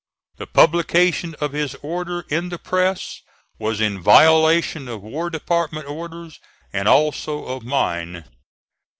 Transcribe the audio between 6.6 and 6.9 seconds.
and